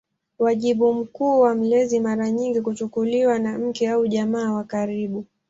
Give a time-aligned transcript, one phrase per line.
[0.39, 5.25] Wajibu mkuu wa mlezi mara nyingi kuchukuliwa na mke au jamaa wa karibu.